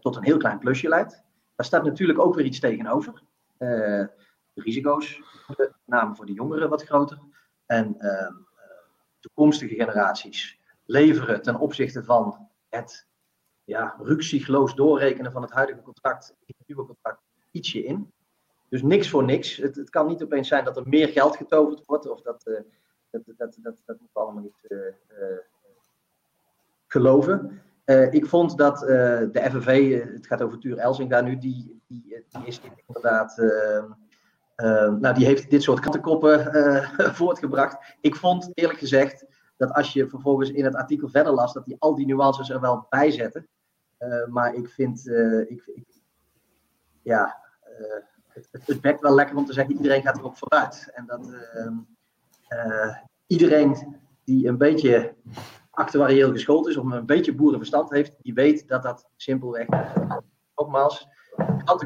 [0.00, 1.22] tot een heel klein plusje leidt.
[1.56, 3.22] Daar staat natuurlijk ook weer iets tegenover.
[3.58, 4.10] de
[4.54, 5.20] risico's,
[5.56, 7.18] met name voor de jongeren, wat groter.
[7.66, 8.34] En ehm,
[9.20, 13.06] toekomstige generaties leveren ten opzichte van het
[13.64, 18.12] ja, ruksigloos doorrekenen van het huidige contract het nieuwe contract ietsje in.
[18.68, 19.56] Dus niks voor niks.
[19.56, 22.60] Het, het, kan niet opeens zijn dat er meer geld getoverd wordt, of dat, uh,
[23.10, 25.38] dat, dat, dat, dat allemaal niet uh, uh,
[26.86, 27.62] geloven.
[28.10, 32.46] ik vond dat de FNV, het gaat over Tuur Elsing daar nu, die, die, die
[32.46, 33.36] is inderdaad.
[35.00, 36.52] Nou, die heeft dit soort kantenkoppen
[37.20, 37.96] voortgebracht.
[38.00, 39.24] Ik vond eerlijk gezegd
[39.56, 42.60] dat als je vervolgens in het artikel verder las, dat die al die nuances er
[42.60, 43.48] wel bij zetten.
[43.98, 45.86] Uh, maar ik vind, uh, ik, ik,
[47.02, 47.36] ja,
[47.80, 50.90] uh, het, het wel lekker om te zeggen, iedereen gaat erop vooruit.
[50.94, 51.76] En dat ehm,
[53.26, 55.14] iedereen die een beetje
[55.70, 59.66] actuarieel geschoold is, of een beetje boerenverstand heeft, die weet dat dat simpelweg,
[60.54, 61.08] nogmaals,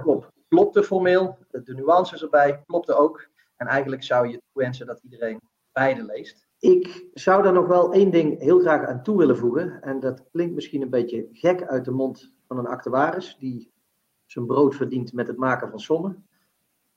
[0.02, 3.28] kop klopte formeel, de nuances erbij klopte ook.
[3.56, 5.40] En eigenlijk zou je wensen dat iedereen
[5.72, 6.46] beide leest.
[6.58, 9.82] Ik zou daar nog wel één ding heel graag aan toe willen voegen.
[9.82, 13.72] En dat klinkt misschien een beetje gek uit de mond van een actuaris die
[14.26, 16.26] zijn brood verdient met het maken van sommen.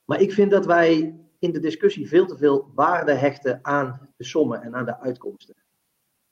[0.06, 4.24] Maar ik vind dat wij in de discussie veel te veel waarde hechten aan de
[4.24, 5.56] sommen en aan de uitkomsten.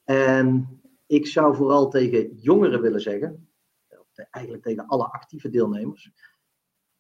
[0.04, 3.50] En ik zou vooral tegen jongeren willen zeggen,
[4.30, 6.12] eigenlijk tegen alle actieve deelnemers,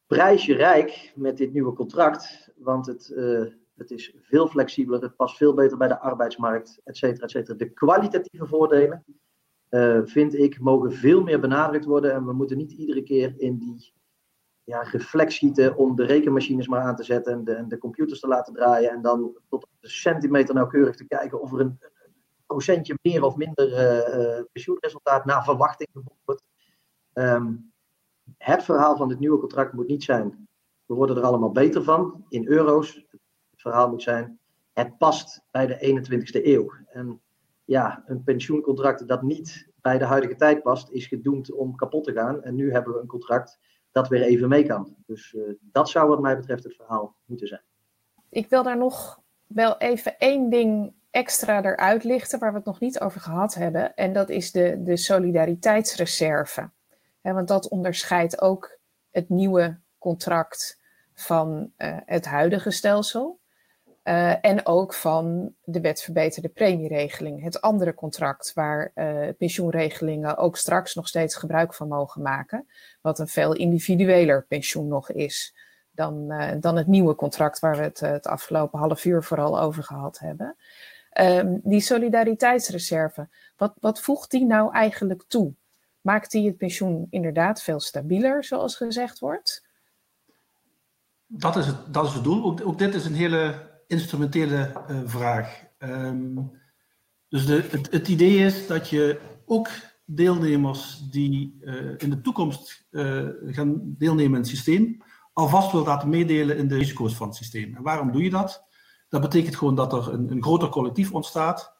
[0.07, 5.15] prijs je rijk met dit nieuwe contract, want het, uh, het is veel flexibeler, het
[5.15, 7.57] past veel beter bij de arbeidsmarkt, et cetera, et cetera.
[7.57, 9.05] De kwalitatieve voordelen,
[9.69, 12.13] uh, vind ik, mogen veel meer benadrukt worden.
[12.13, 13.93] En we moeten niet iedere keer in die
[14.63, 18.19] ja, reflex schieten om de rekenmachines maar aan te zetten en de, en de computers
[18.19, 18.91] te laten draaien.
[18.91, 21.79] En dan tot op de centimeter nauwkeurig te kijken of er een,
[22.45, 25.89] procentje meer of minder uh, pensioenresultaat naar verwachting
[26.25, 26.43] wordt.
[27.13, 27.73] Um,
[28.45, 30.47] het verhaal van dit nieuwe contract moet niet zijn.
[30.85, 33.05] We worden er allemaal beter van in euro's
[33.55, 34.39] verhaal moet zijn.
[34.73, 36.71] Het past bij de 21ste eeuw.
[36.87, 37.21] En
[37.63, 42.11] ja, een pensioencontract dat niet bij de huidige tijd past, is gedoemd om kapot te
[42.11, 42.43] gaan.
[42.43, 43.59] En nu hebben we een contract
[43.91, 44.95] dat weer even mee kan.
[45.05, 47.63] Dus uh, dat zou wat mij betreft het verhaal moeten zijn.
[48.29, 52.79] Ik wil daar nog wel even één ding extra eruit lichten waar we het nog
[52.79, 53.95] niet over gehad hebben.
[53.95, 56.69] En dat is de, de solidariteitsreserve.
[57.33, 58.79] Want dat onderscheidt ook
[59.11, 60.79] het nieuwe contract
[61.13, 63.39] van uh, het huidige stelsel.
[64.03, 70.57] Uh, en ook van de wet verbeterde premieregeling, het andere contract waar uh, pensioenregelingen ook
[70.57, 72.67] straks nog steeds gebruik van mogen maken,
[73.01, 75.55] wat een veel individueler pensioen nog is
[75.91, 80.19] dan, dan het nieuwe contract waar we het het afgelopen half uur vooral over gehad
[80.19, 80.55] hebben.
[81.19, 85.53] Um, die solidariteitsreserve, wat, wat voegt die nou eigenlijk toe?
[86.05, 89.67] Maakt die het pensioen inderdaad veel stabieler, zoals gezegd wordt?
[91.27, 92.59] Dat is het, dat is het doel.
[92.63, 95.63] Ook, dit is een hele instrumentele uh, vraag.
[95.77, 96.51] Um,
[97.29, 99.69] dus de, het, het, idee is dat je ook
[100.05, 105.01] deelnemers die uh, in de toekomst uh, gaan deelnemen in het systeem,
[105.33, 107.75] alvast wil laten meedelen in de risico's van het systeem.
[107.75, 108.65] En waarom doe je dat?
[109.09, 111.74] Dat betekent gewoon dat er een, een groter collectief ontstaat,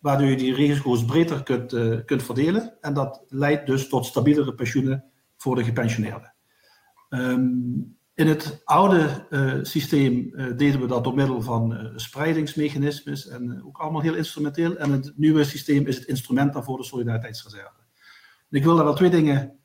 [0.00, 2.76] waardoor je die risico's breder kunt, kunt verdelen.
[2.80, 5.04] En dat leidt dus tot stabielere pensioenen
[5.36, 6.34] voor de gepensioneerden.
[7.08, 13.64] Um, in het oude uh, systeem uh, deden we dat door middel van spreidingsmechanismes en
[13.66, 14.76] ook allemaal heel instrumenteel.
[14.76, 17.78] En het nieuwe systeem is het instrument daarvoor de solidariteitsreserve.
[18.50, 19.58] Ik wil daar wel twee dingen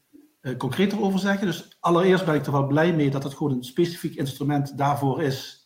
[0.58, 1.48] concreter over zeggen.
[1.48, 5.22] Dus allereerst ben ik er wel blij mee dat het gewoon een specifiek instrument daarvoor
[5.22, 5.65] is.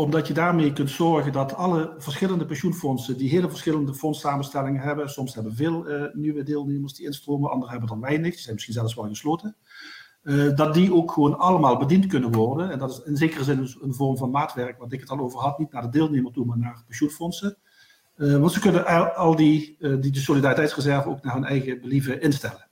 [0.00, 5.34] Omdat je daarmee kunt zorgen dat alle verschillende pensioenfondsen, die hele verschillende fondssamenstellingen hebben, soms
[5.34, 9.08] hebben veel nieuwe deelnemers die instromen, anderen hebben er weinig, die zijn misschien zelfs wel
[9.08, 9.56] gesloten.
[10.22, 12.70] Uh, dat die ook gewoon allemaal bediend kunnen worden.
[12.70, 15.18] En dat is in zekere zin dus een vorm van maatwerk, wat ik het al
[15.18, 17.56] over had, niet naar de deelnemer toe, maar naar pensioenfondsen.
[18.16, 22.68] Uh, want ze kunnen al, die, die de solidariteitsreserve ook naar hun eigen believen instellen.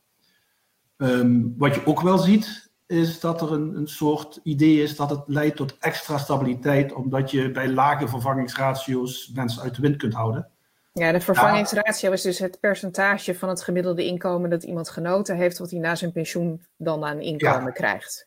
[0.96, 5.10] Um, wat je ook wel ziet, is dat er een, een soort idee is dat
[5.10, 10.14] het leidt tot extra stabiliteit, omdat je bij lage vervangingsratio's mensen uit de wind kunt
[10.14, 10.48] houden.
[10.92, 15.58] Ja, de vervangingsratio is dus het percentage van het gemiddelde inkomen dat iemand genoten heeft,
[15.58, 18.26] wat hij na zijn pensioen dan aan inkomen krijgt.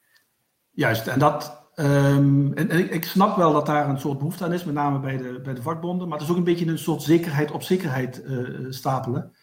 [0.72, 4.54] Juist, en dat, Ehm, en, ik, ik, snap wel dat daar een soort behoefte aan
[4.54, 6.08] is, met name bij de, bij de vakbonden.
[6.08, 8.24] Maar het is ook een beetje een soort zekerheid op zekerheid
[8.70, 9.36] stapelen.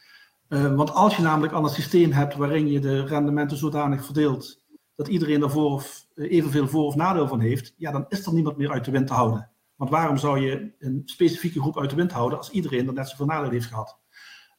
[0.49, 4.61] want als je namelijk al een systeem hebt waarin je de rendementen zodanig verdeelt
[4.99, 8.33] dat iedereen er voor of, evenveel voor- of nadeel van heeft, ja, dan is er
[8.33, 9.51] niemand meer uit de wind te houden.
[9.77, 13.09] Want waarom zou je een specifieke groep uit de wind houden als iedereen er net
[13.09, 13.99] zoveel nadeel heeft gehad?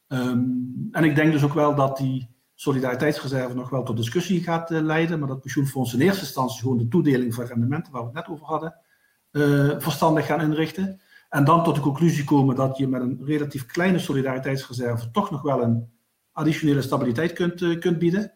[0.06, 0.40] Ehm,
[0.90, 4.80] en ik denk dus ook wel dat die solidariteitsreserve nog wel tot discussie gaat uh,
[4.80, 8.16] leiden, maar dat pensioenfonds in eerste instantie gewoon de toedeling van rendementen, waar we het
[8.16, 8.74] net over hadden,
[9.32, 11.00] uh, verstandig gaan inrichten.
[11.28, 15.42] En dan tot de conclusie komen dat je met een relatief kleine solidariteitsreserve toch nog
[15.42, 15.88] wel een
[16.32, 18.32] additionele stabiliteit kunt, kunt bieden.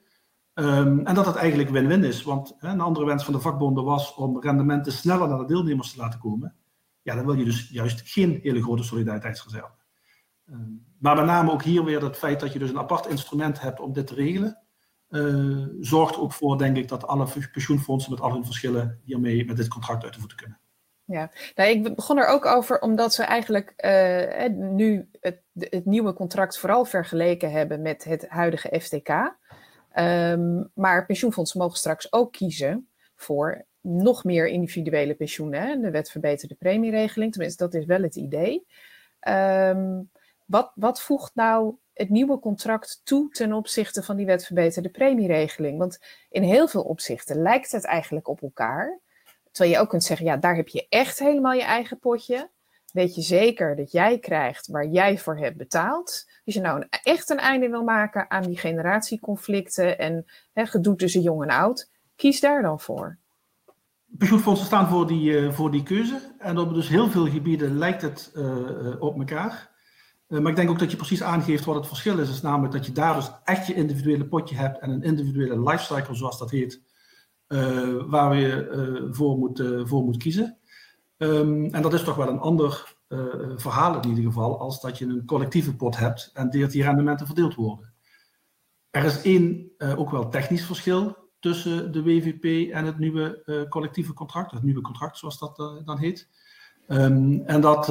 [0.54, 3.84] Um, en dat het eigenlijk win-win is, want hè, een andere wens van de vakbonden
[3.84, 6.54] was om rendementen sneller naar de deelnemers te laten komen.
[7.02, 9.74] Ja, dan wil je dus juist geen hele grote solidariteitsreserve.
[10.50, 13.60] Um, maar met name ook hier weer het feit dat je dus een apart instrument
[13.60, 14.58] hebt om dit te regelen,
[15.08, 19.56] uh, zorgt ook voor, denk ik, dat alle pensioenfondsen met al hun verschillen hiermee met
[19.56, 20.58] dit contract uit de voeten kunnen.
[21.06, 26.12] Ja, nou, ik begon er ook over omdat ze eigenlijk uh, nu het, het, nieuwe
[26.12, 29.08] contract vooral vergeleken hebben met het huidige FTK.
[29.98, 35.62] Um, maar pensioenfondsen mogen straks ook kiezen voor nog meer individuele pensioenen.
[35.62, 35.80] Hè?
[35.80, 38.66] De wet verbeterde premieregeling, tenminste dat is wel het idee.
[39.28, 40.10] Um,
[40.44, 45.78] wat, wat voegt nou het nieuwe contract toe ten opzichte van die wet verbeterde premieregeling?
[45.78, 45.98] Want
[46.30, 49.00] in heel veel opzichten lijkt het eigenlijk op elkaar.
[49.50, 52.50] Terwijl je ook kunt zeggen, ja, daar heb je echt helemaal je eigen potje.
[52.94, 56.28] Weet je zeker dat jij krijgt waar jij voor hebt betaald.
[56.44, 61.20] Als je nou echt een einde wil maken aan die generatieconflicten en hè, gedoe tussen
[61.20, 63.18] jong en oud, kies daar dan voor.
[64.06, 66.34] Pensioenfondsen staan voor die, uh, voor die keuze.
[66.38, 69.70] En op dus heel veel gebieden lijkt het uh, op elkaar.
[70.28, 72.30] Maar ik denk ook dat je precies aangeeft wat het verschil is.
[72.30, 76.14] is namelijk dat je daar dus echt je individuele potje hebt en een individuele lifecycle,
[76.14, 76.82] zoals dat heet,
[78.06, 80.58] waar je voor, moet, voor moet kiezen.
[81.18, 82.92] Um, en dat is toch wel een ander
[83.56, 87.26] verhaal in ieder geval, als dat je een collectieve pot hebt en dat die rendementen
[87.26, 87.92] verdeeld worden.
[88.90, 94.50] Er is één ook wel technisch verschil tussen de WVP en het nieuwe collectieve contract,
[94.50, 96.28] het nieuwe contract zoals dat dan heet.
[96.88, 97.86] Um, en dat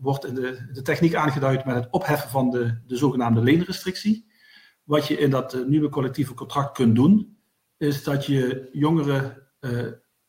[0.00, 4.26] wordt in de, de, techniek aangeduid met het opheffen van de, de zogenaamde leenrestrictie.
[4.84, 7.38] Wat je in dat nieuwe collectieve contract kunt doen,
[7.76, 9.42] is dat je jongeren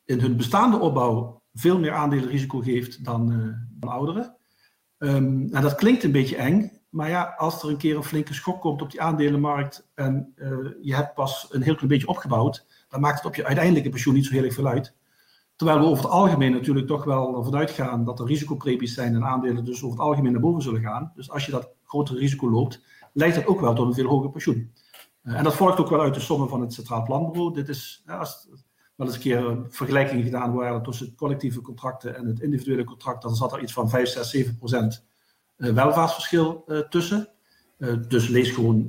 [0.04, 4.36] in hun bestaande opbouw veel meer aandelenrisico geeft dan, dan ouderen.
[4.98, 8.60] En dat klinkt een beetje eng, maar ja, als er een keer een flinke schok
[8.60, 10.48] komt op die aandelenmarkt en uh,
[10.80, 14.14] je hebt pas een heel klein beetje opgebouwd, dan maakt het op je uiteindelijke pensioen
[14.14, 14.96] niet zo heel erg veel uit.
[15.56, 19.24] Terwijl we over het algemeen natuurlijk toch wel ervan uitgaan dat er risicopremies zijn en
[19.24, 21.12] aandelen dus over het algemeen naar boven zullen gaan.
[21.14, 24.30] Dus als je dat grotere risico loopt, leidt dat ook wel tot een veel hoger
[24.30, 24.72] pensioen.
[25.22, 27.54] Uh, en dat volgt ook wel uit de sommen van het Centraal Planbureau.
[27.54, 28.48] Dit is als,
[28.98, 33.22] wel eens een keer een vergelijking gedaan waar tussen collectieve contracten en het individuele contract,
[33.22, 35.06] dan zat er iets van 5, 6, 7 procent
[35.56, 37.28] uh, welvaartsverschil uh, tussen.
[37.78, 38.86] Uh, dus lees gewoon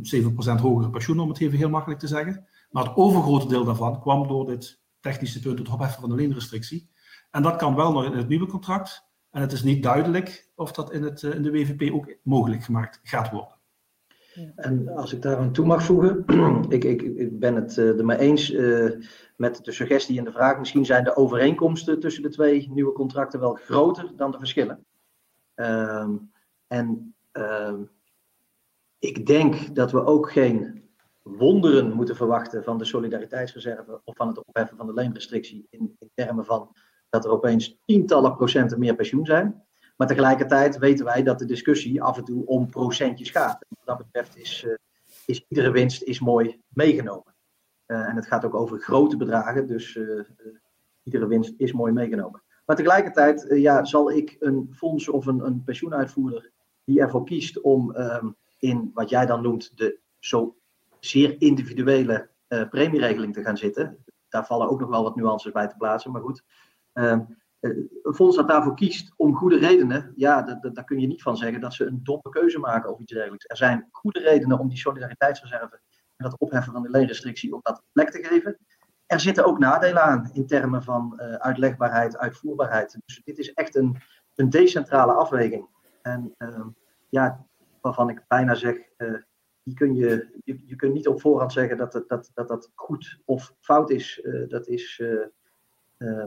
[0.58, 2.46] 7% hogere pensioen, om het even heel makkelijk te zeggen.
[2.72, 6.90] Maar het overgrote deel daarvan kwam door dit technische punt, het opheffen van de leenrestrictie.
[7.32, 9.08] En dat kan wel nog in het nieuwe contract.
[9.32, 13.00] En het is niet duidelijk of dat in, het, in de WVP ook mogelijk gemaakt
[13.04, 13.58] gaat worden.
[14.56, 16.26] En als ik daar aan toe mag voegen,
[16.70, 18.54] ik, ik, ik ben het uh, er mee eens
[19.40, 20.60] met de suggestie in de vraag.
[20.60, 24.86] Misschien zijn de overeenkomsten tussen de twee nieuwe contracten wel groter dan de verschillen.
[25.56, 26.10] Uh,
[26.68, 27.74] en uh,
[29.00, 30.90] ik denk dat we ook geen
[31.22, 36.46] wonderen moeten verwachten van de solidariteitsreserve of van het opheffen van de leenrestrictie in, termen
[36.46, 36.76] van
[37.10, 39.64] dat er opeens tientallen procenten meer pensioen zijn.
[39.98, 43.62] Maar tegelijkertijd weten wij dat de discussie af en toe om procentjes gaat.
[43.62, 44.74] En wat dat betreft is, uh,
[45.26, 47.38] is iedere winst is mooi meegenomen.
[47.92, 50.24] Uh, en het gaat ook over grote bedragen, dus uh,
[51.04, 52.42] iedere winst is mooi meegenomen.
[52.66, 56.52] Maar tegelijkertijd ja, zal ik een fonds of een, een pensioenuitvoerder
[56.84, 60.56] die ervoor kiest om um, in wat jij dan noemt de zo
[61.00, 63.98] zeer individuele uh, premieregeling te gaan zitten.
[64.30, 66.44] Daar vallen ook nog wel wat nuances bij te plaatsen, maar goed.
[66.94, 67.20] Uh,
[67.60, 71.62] een fonds dat daarvoor kiest om goede redenen, ja, daar kun je niet van zeggen
[71.62, 73.46] dat ze een domme keuze maken of iets dergelijks.
[73.48, 75.80] Er zijn goede redenen om die solidariteitsreserve
[76.24, 78.58] dat opheffen van de leenrestrictie op dat plek te geven.
[79.06, 82.98] Er zitten ook nadelen aan in termen van uh, uitlegbaarheid, uitvoerbaarheid.
[83.06, 83.98] Dus dit is echt een,
[84.36, 85.68] een decentrale afweging.
[86.02, 86.66] En uh,
[87.10, 87.46] ja,
[87.82, 88.78] waarvan ik bijna zeg,
[89.64, 93.54] die kun je, je, kunt niet op voorhand zeggen dat dat, dat, dat, goed of
[93.60, 94.20] fout is.
[94.24, 95.04] Uh, dat is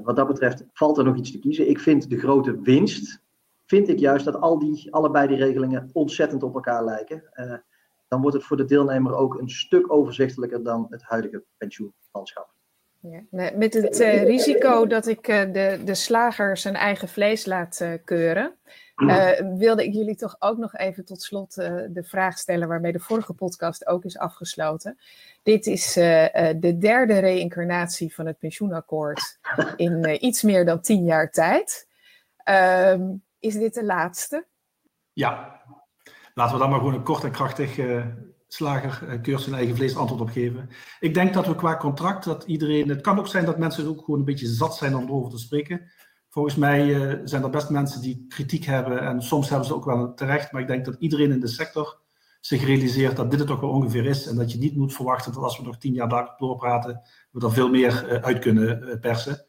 [0.02, 1.68] wat dat betreft valt er nog iets te kiezen.
[1.68, 3.22] Ik vind de grote winst,
[3.66, 7.22] vind ik juist dat al die, allebei die regelingen ontzettend op elkaar lijken.
[8.12, 12.50] Dan wordt het voor de deelnemer ook een stuk overzichtelijker dan het huidige pensioenlandschap.
[13.00, 17.80] Ja, met het uh, risico dat ik uh, de, de slager zijn eigen vlees laat
[17.82, 18.56] uh, keuren,
[19.58, 23.32] wilde ik jullie toch ook nog even tot slot de vraag stellen waarmee de vorige
[23.32, 24.98] podcast ook is afgesloten.
[25.42, 29.38] Dit is de derde reïncarnatie van het pensioenakkoord
[29.76, 31.88] in iets meer dan tien jaar tijd.
[32.36, 33.02] Ehm,
[33.38, 34.46] is dit de laatste?
[35.12, 35.61] Ja,
[36.34, 37.78] laten we dan maar gewoon een kort en krachtig
[38.52, 40.68] slager, uh, keur zijn eigen vlees antwoord op geven.
[41.00, 44.04] Ik denk dat we qua contract, dat iedereen, het kan ook zijn dat mensen ook
[44.04, 45.90] gewoon een beetje zat zijn om erover te spreken.
[46.28, 49.84] Volgens mij uh, zijn er best mensen die kritiek hebben en soms hebben ze ook
[49.84, 52.00] wel terecht, maar ik denk dat iedereen in de sector
[52.40, 55.32] zich realiseert dat dit het toch wel ongeveer is en dat je niet moet verwachten
[55.32, 59.44] dat als we nog tien jaar doorpraten, we er veel meer uh, uit kunnen persen.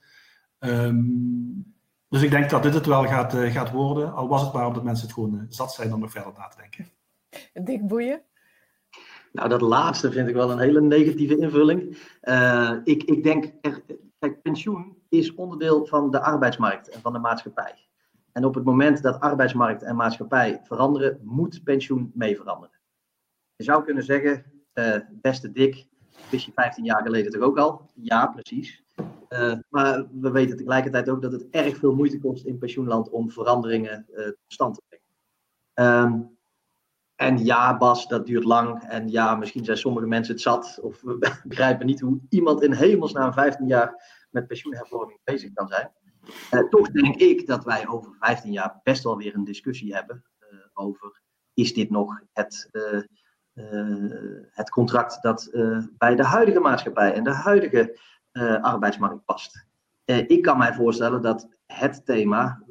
[0.60, 1.73] Um,
[2.14, 4.84] dus ik denk dat dit het wel gaat, gaat worden, al was het maar omdat
[4.84, 6.88] mensen het gewoon zat zijn om nog verder na te denken.
[7.66, 8.22] Dik boeien?
[9.32, 11.98] Nou, dat laatste vind ik wel een hele negatieve invulling.
[12.22, 13.84] Uh, ik, ik denk, er,
[14.20, 17.88] kijk, pensioen is onderdeel van de arbeidsmarkt en van de maatschappij.
[18.32, 22.80] En op het moment dat arbeidsmarkt en maatschappij veranderen, moet pensioen mee veranderen.
[23.56, 25.88] Je zou kunnen zeggen, uh, beste Dick,
[26.30, 27.90] wist je 15 jaar geleden toch ook al?
[27.94, 28.83] Ja, precies.
[29.34, 33.32] Uh, maar we weten tegelijkertijd ook dat het erg veel moeite kost in pensioenland om
[33.32, 36.04] veranderingen tot stand te brengen.
[36.04, 36.38] Um,
[37.16, 38.84] en ja, Bas, dat duurt lang.
[38.84, 40.80] En ja, misschien zijn sommige mensen het zat.
[40.82, 45.92] Of we begrijpen niet hoe iemand in hemelsnaam 15 jaar met pensioenhervorming bezig kan zijn.
[46.52, 50.24] Uh, toch denk ik dat wij over 15 jaar best wel weer een discussie hebben
[50.74, 51.22] over:
[51.54, 52.70] is dit nog het,
[54.50, 55.50] het contract dat
[55.98, 58.00] bij de huidige maatschappij en de huidige
[58.62, 59.66] arbeidsmarkt past?
[60.06, 62.64] ik kan mij voorstellen dat het thema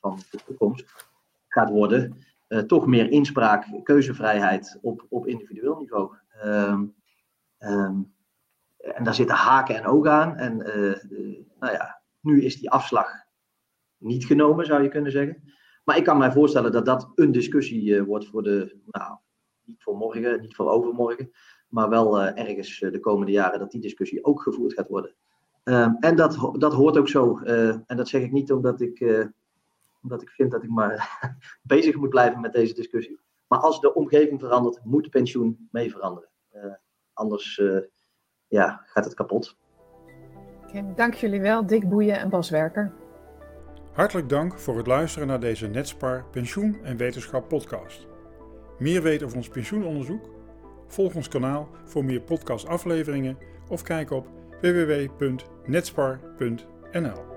[0.00, 0.94] van de toekomst
[1.48, 2.16] gaat worden
[2.66, 6.16] toch meer inspraak, keuzevrijheid op, op individueel niveau.
[6.44, 6.94] Um,
[7.58, 8.14] um,
[8.76, 10.36] en daar zitten haken en ogen aan.
[10.36, 10.56] En
[11.60, 13.10] nou ja, nu is die afslag
[13.96, 15.42] niet genomen, zou je kunnen zeggen.
[15.84, 19.16] Maar ik kan mij voorstellen dat dat een discussie wordt voor de, nou,
[19.64, 21.30] niet voor morgen, niet voor overmorgen,
[21.72, 25.14] maar wel ergens de komende jaren dat die discussie ook gevoerd gaat worden.
[25.64, 27.38] Um, en dat, dat hoort ook zo.
[27.38, 29.00] en dat zeg ik niet omdat ik
[30.02, 31.18] omdat ik vind dat ik maar
[31.62, 33.20] bezig moet blijven met deze discussie.
[33.48, 36.28] Maar als de omgeving verandert, moet pensioen mee veranderen.
[36.54, 36.72] Uh,
[37.12, 37.78] anders uh,
[38.48, 39.56] ja, gaat het kapot.
[40.68, 42.92] Okay, dank jullie wel, Dick Boeien en Bas Werker.
[43.92, 48.06] Hartelijk dank voor het luisteren naar deze Netspar Pensioen en Wetenschap podcast.
[48.78, 50.41] Meer weten over ons pensioenonderzoek?
[50.92, 53.38] Volg ons kanaal voor meer podcastafleveringen
[53.68, 54.28] of kijk op
[54.60, 57.31] www.netspar.nl.